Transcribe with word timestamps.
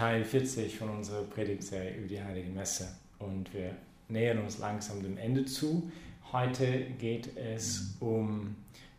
Teil 0.00 0.24
40 0.24 0.78
von 0.78 0.88
unserer 0.88 1.24
Predigtserie 1.24 1.94
über 1.98 2.08
die 2.08 2.22
Heilige 2.22 2.48
Messe 2.48 2.88
und 3.18 3.52
wir 3.52 3.76
nähern 4.08 4.38
uns 4.38 4.56
langsam 4.56 5.02
dem 5.02 5.18
Ende 5.18 5.44
zu. 5.44 5.92
Heute 6.32 6.86
geht 6.98 7.36
es 7.36 7.98
um 8.00 8.56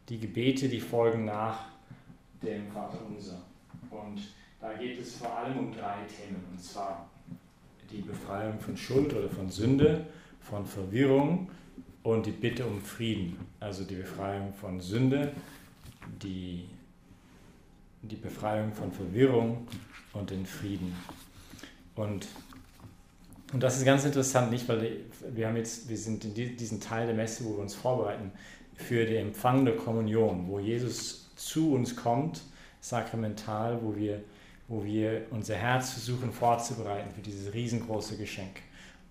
die 0.10 0.20
Gebete, 0.20 0.70
die 0.70 0.80
folgen 0.80 1.26
nach 1.26 1.70
dem 2.44 2.72
Vater 2.72 3.00
Unser. 3.04 3.42
Und 3.90 4.22
da 4.60 4.74
geht 4.74 5.00
es 5.00 5.16
vor 5.16 5.36
allem 5.36 5.58
um 5.58 5.72
drei 5.74 5.96
Themen, 6.04 6.46
und 6.52 6.62
zwar 6.62 7.10
die 7.92 8.02
Befreiung 8.02 8.60
von 8.60 8.78
Schuld 8.78 9.12
oder 9.16 9.28
von 9.28 9.50
Sünde, 9.50 10.06
von 10.40 10.68
Verwirrung 10.68 11.50
und 12.04 12.28
die 12.28 12.32
Bitte 12.32 12.64
um 12.64 12.80
Frieden, 12.80 13.40
also 13.60 13.86
die 13.86 13.96
Befreiung 13.96 14.54
von 14.54 14.80
Sünde, 14.80 15.32
die, 16.22 16.70
die 18.04 18.18
Befreiung 18.18 18.72
von 18.72 18.92
Verwirrung 18.92 19.66
und 20.14 20.30
den 20.30 20.46
Frieden. 20.46 20.96
Und, 21.96 22.28
und 23.54 23.62
das 23.62 23.78
ist 23.78 23.86
ganz 23.86 24.06
interessant, 24.06 24.52
nicht, 24.52 24.68
weil 24.68 24.98
wir 25.34 25.48
haben 25.48 25.58
jetzt, 25.58 25.90
wir 25.90 25.98
sind 25.98 26.26
in 26.26 26.34
diesem 26.34 26.80
Teil 26.80 27.06
der 27.06 27.16
Messe, 27.16 27.46
wo 27.46 27.56
wir 27.56 27.60
uns 27.60 27.76
vorbereiten 27.76 28.32
für 28.76 29.06
den 29.06 29.28
Empfang 29.28 29.66
der 29.66 29.76
Kommunion, 29.76 30.48
wo 30.48 30.60
Jesus 30.60 31.30
zu 31.36 31.74
uns 31.74 31.96
kommt, 31.96 32.42
sakramental, 32.80 33.80
wo 33.82 33.96
wir, 33.96 34.24
wo 34.68 34.84
wir 34.84 35.28
unser 35.32 35.56
Herz 35.56 35.92
versuchen 35.92 36.32
vorzubereiten 36.32 37.12
für 37.14 37.22
dieses 37.22 37.54
riesengroße 37.54 38.18
Geschenk. 38.18 38.62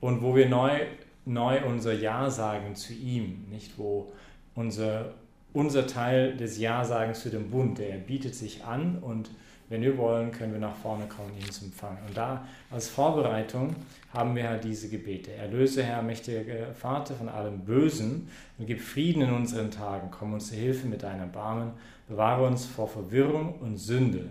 Und 0.01 0.23
wo 0.23 0.35
wir 0.35 0.49
neu, 0.49 0.81
neu 1.25 1.65
unser 1.65 1.93
Ja 1.93 2.31
sagen 2.31 2.75
zu 2.75 2.93
ihm, 2.93 3.47
nicht 3.51 3.79
wo 3.79 4.13
unser, 4.55 5.15
unser 5.53 5.87
Teil 5.87 6.37
des 6.37 6.59
Ja-Sagens 6.59 7.21
zu 7.21 7.31
dem 7.31 7.51
Bund, 7.51 7.79
der 7.79 7.97
bietet 7.97 8.35
sich 8.35 8.65
an 8.65 8.99
und 8.99 9.31
wenn 9.71 9.83
wir 9.83 9.97
wollen, 9.97 10.33
können 10.33 10.53
wir 10.53 10.61
nach 10.61 10.75
vorne 10.75 11.07
kommen, 11.07 11.33
ihn 11.39 11.51
zu 11.51 11.65
empfangen. 11.65 11.99
Und 12.07 12.17
da 12.17 12.45
als 12.71 12.89
Vorbereitung 12.89 13.75
haben 14.13 14.35
wir 14.35 14.49
halt 14.49 14.65
diese 14.65 14.89
Gebete. 14.89 15.33
Erlöse, 15.33 15.85
Herr, 15.85 16.03
mächtiger 16.03 16.75
Vater, 16.75 17.15
von 17.15 17.29
allem 17.29 17.61
Bösen 17.61 18.29
und 18.59 18.67
gib 18.67 18.81
Frieden 18.81 19.23
in 19.23 19.33
unseren 19.33 19.71
Tagen. 19.71 20.11
Komm 20.11 20.35
uns 20.35 20.49
zu 20.49 20.57
Hilfe 20.57 20.89
mit 20.89 21.05
deinem 21.05 21.31
Barmen. 21.31 21.71
Bewahre 22.09 22.47
uns 22.47 22.67
vor 22.67 22.89
Verwirrung 22.89 23.55
und 23.61 23.77
Sünde. 23.77 24.27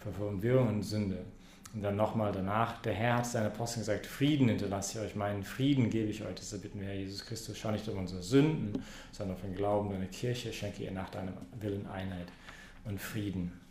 Vor 0.00 0.12
Verwirrung 0.12 0.68
und 0.68 0.82
Sünde. 0.82 1.18
Und 1.72 1.82
dann 1.82 1.94
nochmal 1.94 2.32
danach, 2.32 2.82
der 2.82 2.94
Herr 2.94 3.18
hat 3.18 3.26
seinen 3.26 3.46
Aposteln 3.46 3.82
gesagt, 3.82 4.06
Frieden 4.06 4.48
hinterlasse 4.48 4.98
ich 4.98 5.04
euch, 5.04 5.14
meinen 5.14 5.44
Frieden 5.44 5.88
gebe 5.88 6.10
ich 6.10 6.24
euch. 6.24 6.34
Deshalb 6.34 6.62
bitten 6.62 6.80
wir, 6.80 6.88
Herr 6.88 6.96
Jesus 6.96 7.24
Christus, 7.24 7.56
schau 7.56 7.70
nicht 7.70 7.86
um 7.88 7.98
unsere 7.98 8.22
Sünden, 8.22 8.82
sondern 9.12 9.36
auf 9.36 9.42
den 9.42 9.54
Glauben 9.54 9.90
deiner 9.90 10.06
Kirche, 10.06 10.52
schenke 10.52 10.82
ihr 10.82 10.90
nach 10.90 11.10
deinem 11.10 11.34
Willen 11.60 11.86
Einheit 11.86 12.26
und 12.86 13.00
Frieden. 13.00 13.65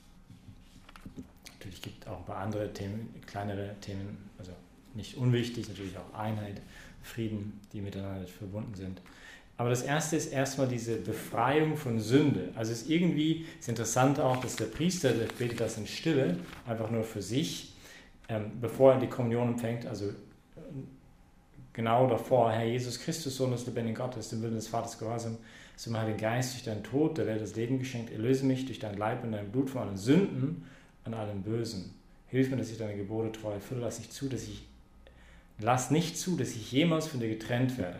Natürlich 1.54 1.82
gibt 1.82 2.04
es 2.04 2.08
auch 2.08 2.20
ein 2.20 2.26
paar 2.26 2.38
andere 2.38 2.72
Themen, 2.74 3.14
kleinere 3.26 3.76
Themen, 3.82 4.30
also 4.38 4.52
nicht 4.94 5.18
unwichtig, 5.18 5.68
natürlich 5.68 5.98
auch 5.98 6.18
Einheit, 6.18 6.62
Frieden, 7.02 7.60
die 7.72 7.82
miteinander 7.82 8.28
verbunden 8.28 8.74
sind. 8.76 9.02
Aber 9.58 9.70
das 9.70 9.84
erste 9.84 10.18
ist 10.18 10.34
erstmal 10.34 10.68
diese 10.68 10.98
Befreiung 10.98 11.78
von 11.78 12.00
Sünde. 12.00 12.50
Also 12.56 12.74
es 12.74 12.84
ist 12.84 12.90
irgendwie 12.90 13.46
ist 13.60 13.70
interessant 13.70 14.20
auch, 14.20 14.38
dass 14.38 14.58
der 14.58 14.66
Priester, 14.66 15.12
der 15.12 15.28
betet 15.28 15.62
das 15.62 15.78
in 15.78 15.88
Stille, 15.88 16.38
einfach 16.68 16.90
nur 16.92 17.04
für 17.04 17.22
sich, 17.22 17.74
ähm, 18.28 18.52
bevor 18.60 18.94
er 18.94 19.00
die 19.00 19.08
Kommunion 19.08 19.50
empfängt, 19.50 19.86
also 19.86 20.14
genau 21.72 22.08
davor, 22.08 22.52
Herr 22.52 22.66
Jesus 22.66 23.00
Christus, 23.00 23.38
Sohn 23.38 23.52
des 23.52 23.66
lebendigen 23.66 23.96
Gottes, 23.96 24.30
dem 24.30 24.42
Willen 24.42 24.56
des 24.56 24.68
Vaters 24.68 24.98
gehorsam, 24.98 25.38
mir 25.88 26.06
den 26.06 26.18
Geist 26.18 26.54
durch 26.54 26.64
deinen 26.64 26.84
Tod 26.84 27.18
der 27.18 27.28
Welt 27.28 27.42
das 27.42 27.56
Leben 27.56 27.80
geschenkt, 27.80 28.12
erlöse 28.12 28.46
mich 28.46 28.66
durch 28.66 28.80
dein 28.80 28.98
Leib 28.98 29.24
und 29.24 29.34
dein 29.34 29.52
Blut 29.52 29.70
von 29.70 29.84
allen 29.84 29.98
Sünden 29.98 30.66
an 31.06 31.14
allem 31.14 31.42
Bösen. 31.42 31.94
Hilf 32.28 32.50
mir, 32.50 32.58
dass 32.58 32.72
ich 32.72 32.78
deine 32.78 32.98
Gebote 32.98 33.32
treu 33.32 33.54
erfülle. 33.54 33.82
Lass 33.82 34.00
nicht 34.00 34.12
zu, 34.12 34.28
dass 34.28 34.44
ich 34.44 34.64
lass 35.60 35.92
nicht 35.92 36.18
zu, 36.18 36.36
dass 36.36 36.50
ich 36.50 36.72
jemals 36.72 37.08
von 37.08 37.20
dir 37.20 37.30
getrennt 37.30 37.78
werde. 37.78 38.00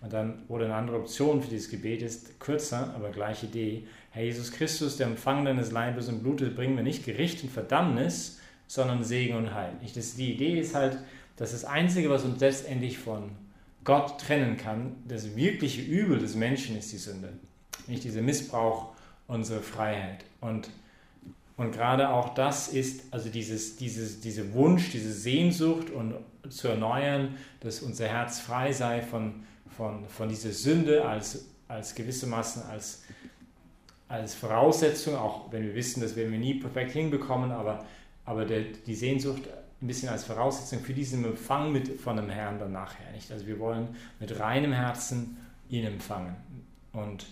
Und 0.00 0.12
dann, 0.12 0.42
oder 0.48 0.66
eine 0.66 0.74
andere 0.74 0.98
Option 0.98 1.42
für 1.42 1.48
dieses 1.48 1.70
Gebet 1.70 2.02
ist, 2.02 2.38
kürzer, 2.38 2.94
aber 2.94 3.10
gleiche 3.10 3.46
Idee. 3.46 3.86
Herr 4.10 4.24
Jesus 4.24 4.52
Christus, 4.52 4.96
der 4.96 5.06
Empfang 5.06 5.44
deines 5.44 5.72
Leibes 5.72 6.08
und 6.08 6.22
Blutes, 6.22 6.54
bring 6.54 6.74
mir 6.74 6.82
nicht 6.82 7.04
Gericht 7.04 7.42
und 7.42 7.50
Verdammnis, 7.50 8.38
sondern 8.66 9.02
Segen 9.02 9.36
und 9.36 9.54
Heil. 9.54 9.72
Ich, 9.82 9.92
das, 9.92 10.14
die 10.14 10.34
Idee 10.34 10.60
ist 10.60 10.74
halt, 10.74 10.98
dass 11.36 11.52
das 11.52 11.64
Einzige, 11.64 12.10
was 12.10 12.24
uns 12.24 12.40
letztendlich 12.40 12.98
von 12.98 13.30
Gott 13.82 14.20
trennen 14.20 14.56
kann, 14.56 14.96
das 15.06 15.36
wirkliche 15.36 15.82
Übel 15.82 16.18
des 16.18 16.34
Menschen 16.34 16.78
ist 16.78 16.92
die 16.92 16.98
Sünde. 16.98 17.32
Nicht 17.86 18.04
dieser 18.04 18.22
Missbrauch 18.22 18.92
unserer 19.26 19.60
Freiheit. 19.60 20.24
Und 20.40 20.68
und 21.56 21.72
gerade 21.72 22.08
auch 22.08 22.34
das 22.34 22.68
ist, 22.68 23.12
also 23.12 23.28
dieses, 23.28 23.76
dieses, 23.76 24.20
dieser 24.20 24.52
Wunsch, 24.54 24.90
diese 24.90 25.12
Sehnsucht 25.12 25.90
und 25.90 26.14
zu 26.48 26.68
erneuern, 26.68 27.36
dass 27.60 27.80
unser 27.80 28.08
Herz 28.08 28.40
frei 28.40 28.72
sei 28.72 29.02
von, 29.02 29.44
von, 29.76 30.06
von 30.08 30.28
dieser 30.28 30.50
Sünde 30.50 31.04
als, 31.04 31.46
als 31.68 31.94
gewissermaßen 31.94 32.62
als, 32.64 33.04
als 34.08 34.34
Voraussetzung, 34.34 35.14
auch 35.14 35.52
wenn 35.52 35.62
wir 35.62 35.74
wissen, 35.74 36.00
das 36.00 36.16
werden 36.16 36.32
wir 36.32 36.38
nie 36.38 36.54
perfekt 36.54 36.92
hinbekommen, 36.92 37.52
aber, 37.52 37.84
aber 38.24 38.44
der, 38.44 38.62
die 38.86 38.94
Sehnsucht 38.94 39.42
ein 39.80 39.86
bisschen 39.86 40.08
als 40.08 40.24
Voraussetzung 40.24 40.80
für 40.80 40.94
diesen 40.94 41.24
Empfang 41.24 41.70
mit, 41.70 42.00
von 42.00 42.16
dem 42.16 42.30
Herrn 42.30 42.58
dann 42.58 42.72
nachher. 42.72 43.12
Nicht? 43.12 43.30
Also 43.30 43.46
wir 43.46 43.58
wollen 43.58 43.94
mit 44.18 44.38
reinem 44.40 44.72
Herzen 44.72 45.36
ihn 45.68 45.84
empfangen. 45.84 46.34
Und 46.92 47.26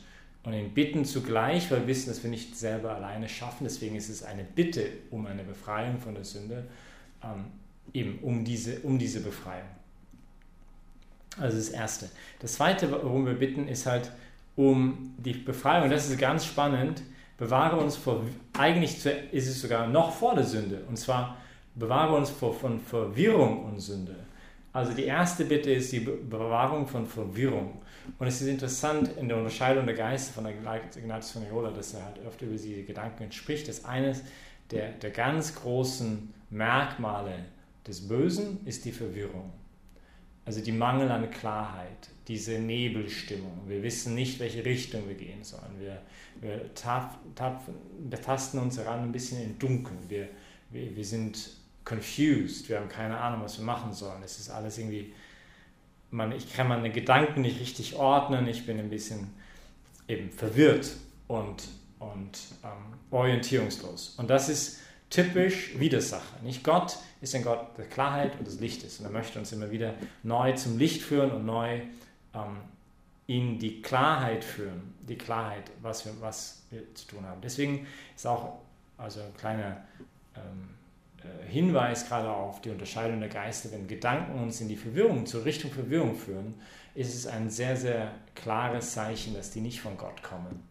und 0.44 0.54
ihn 0.54 0.74
bitten 0.74 1.04
zugleich, 1.04 1.70
weil 1.70 1.80
wir 1.80 1.86
wissen, 1.88 2.08
dass 2.08 2.22
wir 2.22 2.30
nicht 2.30 2.56
selber 2.56 2.94
alleine 2.94 3.28
schaffen. 3.28 3.64
Deswegen 3.64 3.96
ist 3.96 4.08
es 4.08 4.24
eine 4.24 4.44
Bitte 4.44 4.86
um 5.10 5.26
eine 5.26 5.44
Befreiung 5.44 5.98
von 5.98 6.14
der 6.14 6.24
Sünde, 6.24 6.64
ähm, 7.22 7.44
eben 7.92 8.18
um 8.22 8.44
diese, 8.44 8.80
um 8.80 8.98
diese 8.98 9.20
Befreiung. 9.20 9.68
Also 11.38 11.56
das 11.56 11.68
Erste. 11.70 12.10
Das 12.40 12.54
Zweite, 12.54 12.90
worum 12.90 13.24
wir 13.24 13.34
bitten, 13.34 13.68
ist 13.68 13.86
halt 13.86 14.10
um 14.56 15.14
die 15.16 15.32
Befreiung. 15.32 15.90
Das 15.90 16.08
ist 16.08 16.18
ganz 16.18 16.44
spannend. 16.44 17.02
Bewahre 17.38 17.76
uns 17.76 17.96
vor, 17.96 18.22
eigentlich 18.52 19.04
ist 19.04 19.48
es 19.48 19.60
sogar 19.60 19.86
noch 19.86 20.12
vor 20.12 20.34
der 20.34 20.44
Sünde. 20.44 20.82
Und 20.88 20.98
zwar 20.98 21.36
bewahre 21.74 22.16
uns 22.16 22.30
vor, 22.30 22.54
von 22.54 22.80
Verwirrung 22.80 23.64
und 23.64 23.80
Sünde. 23.80 24.14
Also 24.72 24.92
die 24.92 25.04
erste 25.04 25.44
Bitte 25.44 25.70
ist 25.70 25.92
die 25.92 26.00
Bewahrung 26.00 26.86
von 26.86 27.06
Verwirrung. 27.06 27.82
Und 28.18 28.26
es 28.26 28.40
ist 28.40 28.48
interessant 28.48 29.10
in 29.18 29.28
der 29.28 29.36
Unterscheidung 29.36 29.84
der 29.84 29.94
Geister 29.94 30.32
von 30.32 30.46
Ignatius 30.46 31.32
von 31.32 31.42
Loyola, 31.42 31.70
dass 31.70 31.94
er 31.94 32.04
halt 32.04 32.18
öfter 32.26 32.46
über 32.46 32.56
diese 32.56 32.82
Gedanken 32.82 33.30
spricht. 33.32 33.68
Das 33.68 33.84
eine 33.84 34.16
der, 34.70 34.92
der 34.92 35.10
ganz 35.10 35.54
großen 35.54 36.32
Merkmale 36.50 37.44
des 37.86 38.08
Bösen 38.08 38.60
ist 38.64 38.84
die 38.84 38.92
Verwirrung. 38.92 39.52
Also 40.44 40.60
die 40.60 40.72
Mangel 40.72 41.10
an 41.10 41.30
Klarheit, 41.30 42.08
diese 42.26 42.58
Nebelstimmung. 42.58 43.60
Wir 43.68 43.82
wissen 43.82 44.14
nicht, 44.14 44.40
welche 44.40 44.64
Richtung 44.64 45.06
wir 45.06 45.14
gehen 45.14 45.44
sollen. 45.44 45.78
Wir, 45.78 46.02
wir 46.40 46.74
tap, 46.74 47.18
tap, 47.36 47.62
betasten 48.10 48.58
uns 48.58 48.78
heran 48.78 49.02
ein 49.02 49.12
bisschen 49.12 49.40
in 49.40 49.58
Dunkeln. 49.58 49.98
Wir, 50.08 50.28
wir, 50.70 50.96
wir 50.96 51.04
sind 51.04 51.50
confused. 51.84 52.68
Wir 52.68 52.78
haben 52.78 52.88
keine 52.88 53.18
Ahnung, 53.18 53.42
was 53.42 53.58
wir 53.58 53.64
machen 53.64 53.92
sollen. 53.92 54.22
Es 54.22 54.38
ist 54.38 54.50
alles 54.50 54.78
irgendwie 54.78 55.12
man, 56.12 56.30
ich 56.32 56.52
kann 56.52 56.68
meine 56.68 56.90
Gedanken 56.90 57.40
nicht 57.40 57.58
richtig 57.58 57.96
ordnen, 57.96 58.46
ich 58.46 58.66
bin 58.66 58.78
ein 58.78 58.90
bisschen 58.90 59.30
eben 60.06 60.30
verwirrt 60.30 60.94
und, 61.26 61.64
und 61.98 62.38
ähm, 62.62 62.94
orientierungslos. 63.10 64.14
Und 64.18 64.28
das 64.30 64.48
ist 64.48 64.80
typisch 65.10 65.78
Widersacher. 65.78 66.40
Nicht 66.42 66.62
Gott 66.62 66.98
ist 67.20 67.34
ein 67.34 67.42
Gott 67.42 67.78
der 67.78 67.86
Klarheit 67.86 68.38
und 68.38 68.46
des 68.46 68.60
Lichtes 68.60 68.98
und 68.98 69.06
er 69.06 69.10
möchte 69.10 69.38
uns 69.38 69.52
immer 69.52 69.70
wieder 69.70 69.94
neu 70.22 70.52
zum 70.52 70.78
Licht 70.78 71.02
führen 71.02 71.30
und 71.30 71.46
neu 71.46 71.80
ähm, 72.34 72.56
in 73.26 73.58
die 73.58 73.80
Klarheit 73.80 74.44
führen, 74.44 74.94
die 75.00 75.16
Klarheit, 75.16 75.70
was 75.80 76.04
wir, 76.04 76.12
was 76.20 76.62
wir 76.70 76.94
zu 76.94 77.06
tun 77.06 77.24
haben. 77.24 77.40
Deswegen 77.40 77.86
ist 78.14 78.26
auch 78.26 78.58
also 78.98 79.20
ein 79.20 79.34
kleiner 79.36 79.84
ähm, 80.36 80.68
äh, 80.74 80.81
Hinweis 81.48 82.08
gerade 82.08 82.30
auf 82.30 82.60
die 82.60 82.70
Unterscheidung 82.70 83.20
der 83.20 83.28
Geister, 83.28 83.70
wenn 83.72 83.86
Gedanken 83.86 84.38
uns 84.38 84.60
in 84.60 84.68
die 84.68 84.76
Verwirrung, 84.76 85.26
zur 85.26 85.44
Richtung 85.44 85.70
Verwirrung 85.70 86.14
führen, 86.14 86.54
ist 86.94 87.14
es 87.14 87.26
ein 87.26 87.50
sehr, 87.50 87.76
sehr 87.76 88.12
klares 88.34 88.92
Zeichen, 88.92 89.34
dass 89.34 89.50
die 89.50 89.60
nicht 89.60 89.80
von 89.80 89.96
Gott 89.96 90.22
kommen. 90.22 90.62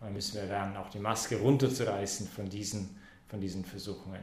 Und 0.00 0.06
dann 0.06 0.12
müssen 0.12 0.36
wir 0.36 0.44
lernen, 0.44 0.76
auch 0.76 0.90
die 0.90 0.98
Maske 0.98 1.36
runterzureißen 1.36 2.28
von 2.28 2.48
diesen, 2.48 2.96
von 3.26 3.40
diesen 3.40 3.64
Versuchungen. 3.64 4.20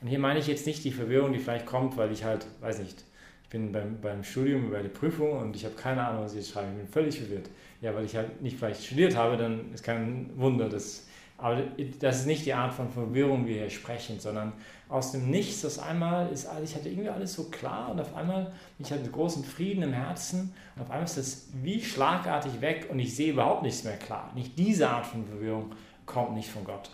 Und 0.00 0.08
hier 0.08 0.18
meine 0.18 0.38
ich 0.38 0.46
jetzt 0.46 0.66
nicht 0.66 0.84
die 0.84 0.92
Verwirrung, 0.92 1.32
die 1.32 1.38
vielleicht 1.38 1.66
kommt, 1.66 1.96
weil 1.96 2.12
ich 2.12 2.24
halt, 2.24 2.46
weiß 2.60 2.80
nicht, 2.80 3.04
ich 3.42 3.48
bin 3.48 3.72
beim, 3.72 4.00
beim 4.00 4.22
Studium, 4.24 4.70
bei 4.70 4.82
der 4.82 4.88
Prüfung 4.88 5.38
und 5.38 5.56
ich 5.56 5.64
habe 5.64 5.74
keine 5.74 6.06
Ahnung, 6.06 6.24
was 6.24 6.32
ich 6.32 6.40
jetzt 6.40 6.50
schreibe, 6.50 6.72
ich 6.72 6.78
bin 6.78 6.88
völlig 6.88 7.18
verwirrt. 7.18 7.48
Ja, 7.80 7.94
weil 7.94 8.04
ich 8.04 8.16
halt 8.16 8.42
nicht 8.42 8.58
vielleicht 8.58 8.84
studiert 8.84 9.16
habe, 9.16 9.36
dann 9.36 9.72
ist 9.72 9.84
kein 9.84 10.30
Wunder, 10.36 10.68
dass 10.68 11.06
aber 11.36 11.62
das 11.98 12.20
ist 12.20 12.26
nicht 12.26 12.46
die 12.46 12.54
Art 12.54 12.72
von 12.72 12.88
Verwirrung, 12.88 13.44
wie 13.44 13.50
wir 13.50 13.62
hier 13.62 13.70
sprechen, 13.70 14.20
sondern 14.20 14.52
aus 14.88 15.12
dem 15.12 15.30
Nichts, 15.30 15.64
auf 15.64 15.84
einmal 15.84 16.30
ist 16.30 16.46
alles, 16.46 16.70
ich 16.70 16.76
hatte 16.76 16.88
irgendwie 16.88 17.08
alles 17.08 17.34
so 17.34 17.44
klar 17.44 17.90
und 17.90 18.00
auf 18.00 18.14
einmal, 18.14 18.52
ich 18.78 18.92
hatte 18.92 19.10
großen 19.10 19.42
Frieden 19.44 19.82
im 19.82 19.92
Herzen 19.92 20.54
und 20.76 20.82
auf 20.82 20.90
einmal 20.90 21.04
ist 21.04 21.16
das 21.16 21.48
wie 21.62 21.82
schlagartig 21.82 22.60
weg 22.60 22.86
und 22.90 23.00
ich 23.00 23.16
sehe 23.16 23.32
überhaupt 23.32 23.62
nichts 23.62 23.82
mehr 23.82 23.96
klar. 23.96 24.30
Nicht 24.34 24.56
diese 24.58 24.88
Art 24.88 25.06
von 25.06 25.26
Verwirrung 25.26 25.72
kommt 26.06 26.34
nicht 26.34 26.50
von 26.50 26.64
Gott. 26.64 26.90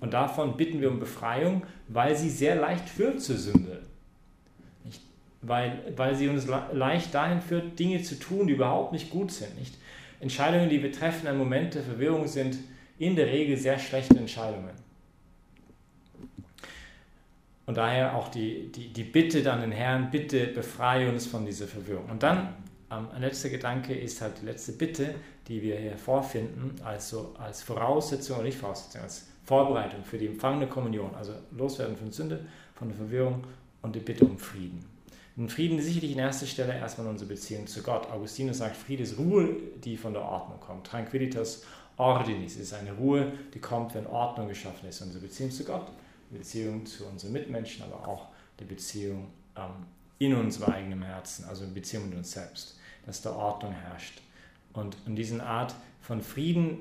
Und 0.00 0.12
davon 0.12 0.56
bitten 0.56 0.80
wir 0.80 0.90
um 0.90 0.98
Befreiung, 0.98 1.62
weil 1.88 2.16
sie 2.16 2.30
sehr 2.30 2.56
leicht 2.56 2.88
führt 2.88 3.20
zur 3.20 3.36
Sünde. 3.36 3.82
Nicht? 4.84 5.00
Weil, 5.40 5.92
weil 5.96 6.14
sie 6.14 6.28
uns 6.28 6.46
leicht 6.72 7.14
dahin 7.14 7.40
führt, 7.40 7.78
Dinge 7.78 8.02
zu 8.02 8.18
tun, 8.18 8.46
die 8.46 8.54
überhaupt 8.54 8.92
nicht 8.92 9.10
gut 9.10 9.32
sind. 9.32 9.58
Nicht? 9.58 9.76
Entscheidungen, 10.20 10.68
die 10.68 10.82
wir 10.82 10.92
treffen 10.92 11.26
an 11.26 11.38
Momente 11.38 11.78
der 11.78 11.86
Verwirrung, 11.86 12.26
sind 12.28 12.58
in 13.02 13.16
der 13.16 13.26
Regel 13.26 13.56
sehr 13.56 13.80
schlechte 13.80 14.16
Entscheidungen. 14.16 14.70
Und 17.66 17.76
daher 17.76 18.14
auch 18.16 18.28
die, 18.28 18.70
die, 18.70 18.92
die 18.92 19.02
Bitte 19.02 19.50
an 19.52 19.60
den 19.60 19.72
Herrn, 19.72 20.10
bitte 20.12 20.46
befreie 20.46 21.08
uns 21.08 21.26
von 21.26 21.44
dieser 21.44 21.66
Verwirrung. 21.66 22.08
Und 22.10 22.22
dann 22.22 22.54
ähm, 22.92 23.08
ein 23.12 23.20
letzter 23.22 23.48
Gedanke 23.48 23.92
ist 23.92 24.20
halt 24.20 24.40
die 24.40 24.46
letzte 24.46 24.72
Bitte, 24.72 25.16
die 25.48 25.62
wir 25.62 25.78
hier 25.78 25.98
vorfinden, 25.98 26.76
also 26.84 27.34
als 27.38 27.62
Voraussetzung, 27.62 28.36
oder 28.36 28.44
nicht 28.44 28.58
Voraussetzung, 28.58 29.02
als 29.02 29.26
Vorbereitung 29.44 30.04
für 30.04 30.18
die 30.18 30.28
empfangene 30.28 30.68
Kommunion, 30.68 31.12
also 31.16 31.32
loswerden 31.56 31.96
von 31.96 32.12
Sünde, 32.12 32.46
von 32.76 32.86
der 32.86 32.96
Verwirrung 32.96 33.42
und 33.82 33.96
die 33.96 34.00
Bitte 34.00 34.24
um 34.24 34.38
Frieden. 34.38 34.84
Und 35.36 35.50
Frieden 35.50 35.78
ist 35.78 35.86
sicherlich 35.86 36.12
in 36.12 36.18
erster 36.20 36.46
Stelle 36.46 36.74
erstmal 36.74 37.08
unsere 37.08 37.30
Beziehung 37.30 37.66
zu 37.66 37.82
Gott. 37.82 38.08
Augustinus 38.12 38.58
sagt, 38.58 38.76
Friede 38.76 39.02
ist 39.02 39.18
Ruhe, 39.18 39.48
die 39.82 39.96
von 39.96 40.12
der 40.12 40.22
Ordnung 40.22 40.60
kommt. 40.60 40.86
Tranquilitas 40.86 41.64
ordinis 41.96 42.56
ist 42.56 42.72
eine 42.72 42.92
Ruhe, 42.92 43.32
die 43.54 43.58
kommt, 43.58 43.94
wenn 43.94 44.06
Ordnung 44.06 44.48
geschaffen 44.48 44.88
ist. 44.88 45.00
Unsere 45.02 45.24
Beziehung 45.24 45.50
zu 45.50 45.64
Gott, 45.64 45.86
die 46.30 46.38
Beziehung 46.38 46.86
zu 46.86 47.06
unseren 47.06 47.32
Mitmenschen, 47.32 47.84
aber 47.84 48.08
auch 48.08 48.28
die 48.58 48.64
Beziehung 48.64 49.28
ähm, 49.56 49.86
in 50.18 50.34
unserem 50.34 50.72
eigenen 50.72 51.02
Herzen, 51.02 51.44
also 51.44 51.64
die 51.64 51.72
Beziehung 51.72 52.08
mit 52.08 52.18
uns 52.18 52.32
selbst, 52.32 52.78
dass 53.06 53.22
da 53.22 53.32
Ordnung 53.32 53.72
herrscht. 53.72 54.22
Und 54.72 54.96
in 55.06 55.16
diesen 55.16 55.40
Art 55.40 55.74
von 56.00 56.22
Frieden, 56.22 56.78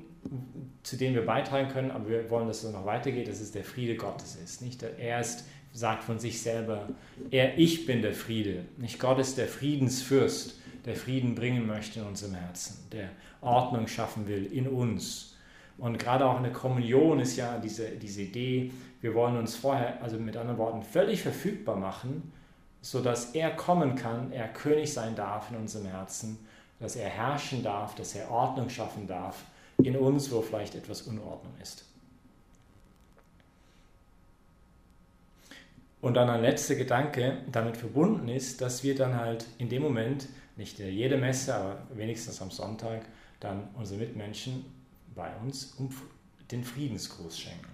zu 0.83 0.97
dem 0.97 1.13
wir 1.13 1.25
beitragen 1.25 1.69
können, 1.69 1.91
aber 1.91 2.07
wir 2.07 2.29
wollen, 2.29 2.47
dass 2.47 2.63
es 2.63 2.71
noch 2.71 2.85
weitergeht, 2.85 3.27
dass 3.27 3.41
es 3.41 3.51
der 3.51 3.63
Friede 3.63 3.95
Gottes 3.95 4.35
ist. 4.35 4.61
Nicht? 4.61 4.83
Er 4.83 5.19
ist, 5.19 5.45
sagt 5.73 6.03
von 6.03 6.19
sich 6.19 6.41
selber, 6.41 6.89
er, 7.31 7.57
ich 7.57 7.85
bin 7.85 8.01
der 8.01 8.13
Friede. 8.13 8.65
Nicht 8.77 8.99
Gott 8.99 9.19
ist 9.19 9.37
der 9.37 9.47
Friedensfürst, 9.47 10.60
der 10.85 10.95
Frieden 10.95 11.35
bringen 11.35 11.65
möchte 11.67 11.99
in 11.99 12.05
unserem 12.05 12.35
Herzen, 12.35 12.87
der 12.91 13.09
Ordnung 13.41 13.87
schaffen 13.87 14.27
will 14.27 14.45
in 14.45 14.67
uns. 14.67 15.35
Und 15.77 15.97
gerade 15.97 16.25
auch 16.25 16.37
in 16.37 16.43
der 16.43 16.53
Kommunion 16.53 17.19
ist 17.19 17.37
ja 17.37 17.57
diese, 17.57 17.89
diese 17.91 18.23
Idee, 18.23 18.71
wir 19.01 19.15
wollen 19.15 19.37
uns 19.37 19.55
vorher, 19.55 20.01
also 20.01 20.17
mit 20.17 20.37
anderen 20.37 20.59
Worten, 20.59 20.83
völlig 20.83 21.21
verfügbar 21.21 21.75
machen, 21.75 22.31
sodass 22.81 23.33
er 23.33 23.51
kommen 23.51 23.95
kann, 23.95 24.31
er 24.31 24.47
König 24.47 24.93
sein 24.93 25.15
darf 25.15 25.49
in 25.49 25.57
unserem 25.57 25.87
Herzen 25.87 26.37
dass 26.81 26.95
er 26.95 27.09
herrschen 27.09 27.63
darf, 27.63 27.95
dass 27.95 28.15
er 28.15 28.29
Ordnung 28.31 28.67
schaffen 28.69 29.07
darf 29.07 29.45
in 29.83 29.95
uns, 29.95 30.31
wo 30.31 30.41
vielleicht 30.41 30.75
etwas 30.75 31.03
Unordnung 31.03 31.53
ist. 31.61 31.85
Und 36.01 36.15
dann 36.15 36.29
ein 36.31 36.41
letzter 36.41 36.73
Gedanke 36.73 37.37
damit 37.51 37.77
verbunden 37.77 38.27
ist, 38.27 38.59
dass 38.61 38.83
wir 38.83 38.95
dann 38.95 39.15
halt 39.15 39.45
in 39.59 39.69
dem 39.69 39.83
Moment, 39.83 40.27
nicht 40.57 40.79
in 40.79 40.93
jede 40.93 41.17
Messe, 41.17 41.55
aber 41.55 41.77
wenigstens 41.93 42.41
am 42.41 42.51
Sonntag, 42.51 43.01
dann 43.39 43.67
unsere 43.75 43.99
Mitmenschen 43.99 44.65
bei 45.15 45.29
uns 45.43 45.73
um 45.77 45.89
den 46.51 46.63
Friedensgruß 46.63 47.39
schenken. 47.39 47.67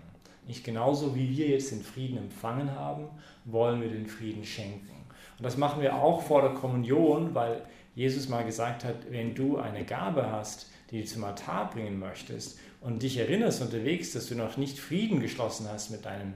Nicht 0.47 0.63
genauso 0.63 1.15
wie 1.15 1.35
wir 1.35 1.47
jetzt 1.47 1.71
den 1.71 1.83
Frieden 1.83 2.18
empfangen 2.18 2.71
haben, 2.71 3.09
wollen 3.45 3.81
wir 3.81 3.89
den 3.89 4.07
Frieden 4.07 4.45
schenken. 4.45 4.95
Und 5.38 5.44
das 5.44 5.57
machen 5.57 5.81
wir 5.81 5.95
auch 5.95 6.21
vor 6.21 6.41
der 6.41 6.51
Kommunion, 6.51 7.35
weil 7.35 7.63
Jesus 7.95 8.29
mal 8.29 8.45
gesagt 8.45 8.85
hat, 8.85 9.12
wenn 9.12 9.35
du 9.35 9.57
eine 9.57 9.83
Gabe 9.83 10.31
hast, 10.31 10.68
die 10.89 11.01
du 11.01 11.06
zum 11.06 11.23
Altar 11.25 11.69
bringen 11.69 12.00
möchtest 12.00 12.59
und 12.80 13.03
dich 13.03 13.18
erinnerst 13.18 13.62
unterwegs, 13.62 14.13
dass 14.13 14.27
du 14.27 14.35
noch 14.35 14.56
nicht 14.57 14.80
Frieden 14.80 15.19
geschlossen 15.19 15.68
hast 15.69 15.89
mit 15.91 16.06
deinen 16.06 16.33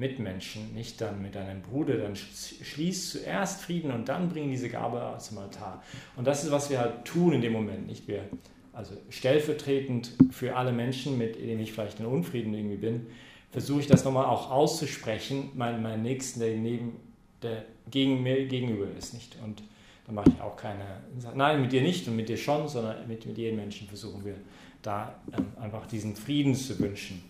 Mitmenschen, 0.00 0.74
nicht 0.74 1.00
dann 1.02 1.20
mit 1.20 1.34
deinem 1.34 1.60
Bruder, 1.60 1.98
dann 1.98 2.16
schließ 2.16 3.10
zuerst 3.10 3.60
Frieden 3.60 3.92
und 3.92 4.08
dann 4.08 4.30
bring 4.30 4.50
diese 4.50 4.70
Gabe 4.70 5.16
zum 5.18 5.38
Altar. 5.38 5.82
Und 6.16 6.26
das 6.26 6.42
ist, 6.42 6.50
was 6.50 6.70
wir 6.70 6.80
halt 6.80 7.04
tun 7.04 7.34
in 7.34 7.42
dem 7.42 7.52
Moment, 7.52 7.86
nicht 7.86 8.08
wir, 8.08 8.24
also 8.72 8.94
stellvertretend 9.10 10.14
für 10.30 10.56
alle 10.56 10.72
Menschen, 10.72 11.18
mit 11.18 11.36
denen 11.36 11.60
ich 11.60 11.72
vielleicht 11.72 12.00
in 12.00 12.06
Unfrieden 12.06 12.54
irgendwie 12.54 12.78
bin, 12.78 13.08
versuche 13.50 13.80
ich 13.80 13.86
das 13.88 14.04
nochmal 14.04 14.24
auch 14.24 14.50
auszusprechen, 14.50 15.50
meinen, 15.54 15.82
meinen 15.82 16.02
Nächsten, 16.02 16.40
der 16.40 16.56
neben, 16.56 16.96
der 17.42 17.66
gegen 17.90 18.22
mir 18.22 18.46
gegenüber 18.46 18.86
ist, 18.98 19.12
nicht? 19.12 19.36
Und 19.44 19.62
dann 20.06 20.14
mache 20.14 20.30
ich 20.34 20.40
auch 20.40 20.56
keine, 20.56 21.02
nein, 21.34 21.60
mit 21.60 21.72
dir 21.72 21.82
nicht 21.82 22.08
und 22.08 22.16
mit 22.16 22.30
dir 22.30 22.38
schon, 22.38 22.68
sondern 22.68 23.06
mit, 23.06 23.26
mit 23.26 23.36
jedem 23.36 23.56
Menschen 23.56 23.86
versuchen 23.86 24.24
wir 24.24 24.36
da 24.80 25.14
ähm, 25.36 25.48
einfach 25.60 25.86
diesen 25.86 26.16
Frieden 26.16 26.54
zu 26.54 26.78
wünschen. 26.78 27.22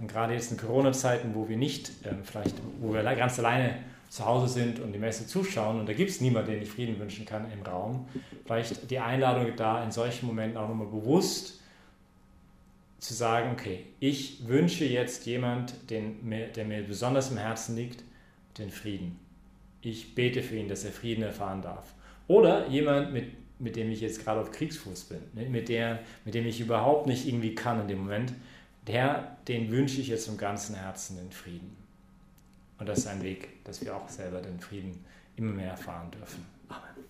Und 0.00 0.08
gerade 0.08 0.34
jetzt 0.34 0.50
in 0.50 0.56
Corona-Zeiten, 0.56 1.34
wo 1.34 1.48
wir 1.48 1.56
nicht, 1.56 1.90
ähm, 2.04 2.18
vielleicht, 2.22 2.54
wo 2.80 2.92
wir 2.92 3.02
ganz 3.02 3.38
alleine 3.38 3.78
zu 4.08 4.24
Hause 4.24 4.48
sind 4.48 4.80
und 4.80 4.92
die 4.92 4.98
Messe 4.98 5.26
zuschauen 5.26 5.80
und 5.80 5.88
da 5.88 5.92
gibt 5.92 6.10
es 6.10 6.20
niemanden, 6.20 6.52
den 6.52 6.62
ich 6.62 6.70
Frieden 6.70 6.98
wünschen 6.98 7.26
kann 7.26 7.50
im 7.52 7.62
Raum, 7.62 8.08
vielleicht 8.44 8.90
die 8.90 8.98
Einladung 8.98 9.54
da 9.56 9.84
in 9.84 9.90
solchen 9.90 10.26
Momenten 10.26 10.56
auch 10.56 10.68
nochmal 10.68 10.86
bewusst 10.86 11.60
zu 12.98 13.14
sagen, 13.14 13.50
okay, 13.52 13.86
ich 14.00 14.48
wünsche 14.48 14.84
jetzt 14.84 15.26
jemand, 15.26 15.90
den, 15.90 16.16
der 16.54 16.64
mir 16.64 16.82
besonders 16.82 17.30
im 17.30 17.36
Herzen 17.36 17.76
liegt, 17.76 18.02
den 18.58 18.70
Frieden. 18.70 19.18
Ich 19.82 20.14
bete 20.14 20.42
für 20.42 20.56
ihn, 20.56 20.68
dass 20.68 20.84
er 20.84 20.90
Frieden 20.90 21.22
erfahren 21.22 21.62
darf. 21.62 21.94
Oder 22.26 22.66
jemand, 22.68 23.12
mit, 23.12 23.26
mit 23.60 23.76
dem 23.76 23.90
ich 23.90 24.00
jetzt 24.00 24.24
gerade 24.24 24.40
auf 24.40 24.50
Kriegsfuß 24.50 25.04
bin, 25.04 25.18
ne? 25.34 25.48
mit, 25.48 25.68
der, 25.68 26.00
mit 26.24 26.34
dem 26.34 26.46
ich 26.46 26.60
überhaupt 26.60 27.06
nicht 27.06 27.28
irgendwie 27.28 27.54
kann 27.54 27.80
in 27.80 27.88
dem 27.88 27.98
Moment, 27.98 28.32
der, 28.88 29.36
den 29.46 29.70
wünsche 29.70 30.00
ich 30.00 30.08
jetzt 30.08 30.28
im 30.28 30.36
ganzen 30.36 30.74
Herzen 30.74 31.16
den 31.16 31.30
Frieden. 31.30 31.76
Und 32.78 32.88
das 32.88 33.00
ist 33.00 33.06
ein 33.06 33.22
Weg, 33.22 33.64
dass 33.64 33.80
wir 33.80 33.94
auch 33.94 34.08
selber 34.08 34.40
den 34.40 34.58
Frieden 34.60 35.04
immer 35.36 35.52
mehr 35.52 35.70
erfahren 35.70 36.10
dürfen. 36.10 36.44
Amen. 36.68 37.07